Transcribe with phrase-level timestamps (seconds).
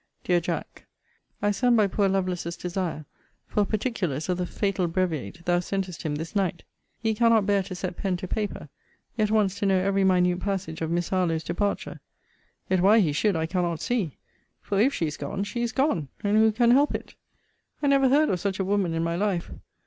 [0.23, 0.87] DEAR JACK,
[1.43, 3.05] I send by poor Lovelace's desire,
[3.45, 6.63] for particulars of the fatal breviate thou sentest him this night.
[6.97, 8.69] He cannot bear to set pen to paper;
[9.15, 11.99] yet wants to know every minute passage of Miss Harlowe's departure.
[12.67, 14.17] Yet why he should, I cannot see:
[14.59, 17.13] for if she is gone, she is gone; and who can help it?
[17.83, 19.51] I never heard of such a woman in my life.